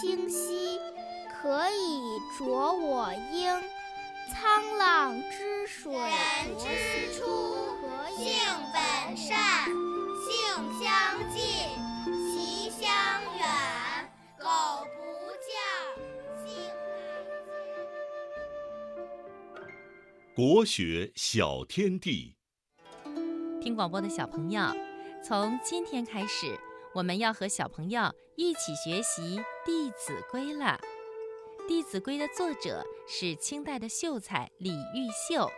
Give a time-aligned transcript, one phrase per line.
[0.00, 0.80] 清晰
[1.28, 2.00] 可以
[2.38, 3.62] 濯我缨。
[4.32, 7.20] 沧浪之水人之初
[8.16, 8.40] 性
[8.72, 10.32] 本善性
[10.80, 11.42] 相近
[12.30, 12.88] 习相
[13.36, 14.46] 远苟
[14.96, 14.98] 不
[15.36, 16.56] 教性
[19.54, 22.36] 乃迁国学小天地。
[23.60, 24.62] 听广播的小朋友
[25.22, 26.58] 从今天开始
[26.94, 30.78] 我们要和小朋友一起学习《弟子规》了。
[31.68, 35.46] 《弟子规》的作者是清代的秀才李毓秀，《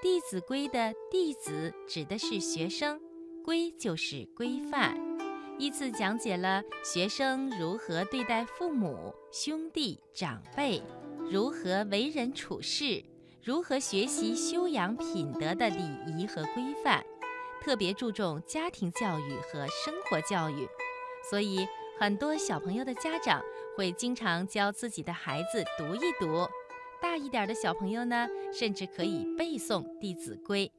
[0.00, 3.00] 弟子规》的“弟子”指的是学生
[3.44, 4.96] ，“规”就是规范，
[5.58, 10.82] 依次讲解了学生如何对待父母、兄弟、长辈，
[11.30, 13.04] 如何为人处事。
[13.42, 15.82] 如何学习修养品德的礼
[16.16, 17.04] 仪和规范，
[17.64, 20.68] 特别注重家庭教育和生活教育，
[21.30, 21.66] 所以
[21.98, 23.42] 很多小朋友的家长
[23.74, 26.46] 会经常教自己的孩子读一读。
[27.00, 30.70] 大一点的小朋友呢，甚至可以背诵《弟子规》。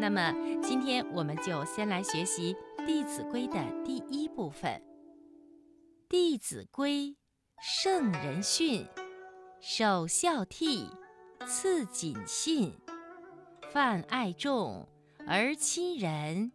[0.00, 4.72] 那么今天我们就先来学习《弟子规》的第一部分，
[6.08, 6.88] 《弟子规》，
[7.60, 8.86] 圣人训，
[9.60, 10.88] 首孝悌。
[11.46, 12.72] 次谨信，
[13.70, 14.88] 泛爱众
[15.26, 16.52] 而亲仁，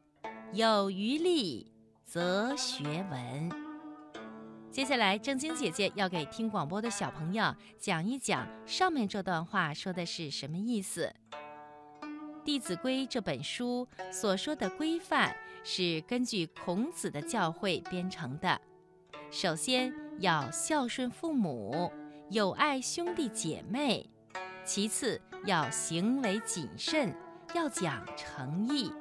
[0.54, 1.72] 有余力
[2.06, 3.50] 则学文。
[4.70, 11.12] 接下来，正晶姐姐要给听广播的小朋友讲一讲上面这段话说的是什么意思。
[12.44, 18.62] 《弟子规》这本书所说的规范是根据孔子的教诲编成的。
[19.32, 21.92] 首先要孝顺父母，
[22.30, 24.08] 友爱兄弟姐妹。
[24.64, 27.16] 其次，要行为谨慎，
[27.56, 28.92] 要讲诚意；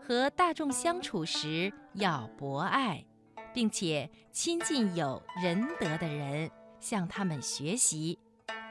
[0.00, 3.04] 和大众相处时要博爱，
[3.52, 8.18] 并且亲近有仁德的人，向他们学习，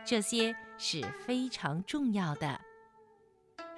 [0.04, 2.60] 这些是非常重要的。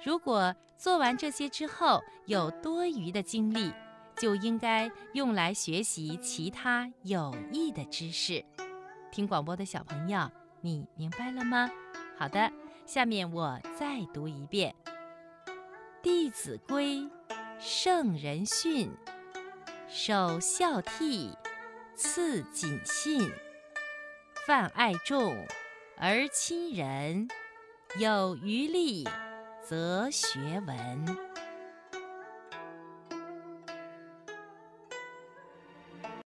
[0.02, 3.72] 如果做完这些之后有多余的精力，
[4.16, 8.44] 就应该用来学习其他有益的知识。
[9.10, 11.70] 听广播的小朋友，你明白了吗？
[12.18, 12.50] 好的，
[12.86, 14.74] 下面我再读一遍
[16.04, 16.96] 《弟子规》：
[17.58, 18.92] 圣人训，
[19.88, 21.34] 首孝悌，
[21.94, 23.32] 次谨信，
[24.46, 25.34] 泛爱众
[25.96, 27.26] 而亲仁，
[27.96, 29.08] 有余力
[29.62, 31.33] 则学文。